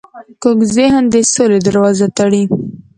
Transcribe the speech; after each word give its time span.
کوږ 0.41 0.59
ذهن 0.75 1.03
د 1.13 1.15
سولې 1.33 1.59
دروازه 1.67 2.07
تړي 2.17 2.43